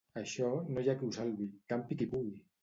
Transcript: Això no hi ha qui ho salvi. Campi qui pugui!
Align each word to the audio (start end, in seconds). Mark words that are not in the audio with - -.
Això 0.19 0.47
no 0.69 0.83
hi 0.85 0.89
ha 0.93 0.95
qui 1.01 1.09
ho 1.09 1.13
salvi. 1.17 1.47
Campi 1.75 1.99
qui 2.01 2.09
pugui! 2.17 2.35